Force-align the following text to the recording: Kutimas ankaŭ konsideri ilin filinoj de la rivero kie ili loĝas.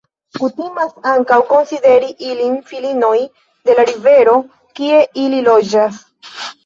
Kutimas 0.43 0.93
ankaŭ 1.09 1.35
konsideri 1.51 2.09
ilin 2.29 2.55
filinoj 2.71 3.13
de 3.71 3.75
la 3.81 3.85
rivero 3.91 4.35
kie 4.81 5.05
ili 5.27 5.45
loĝas. 5.51 6.01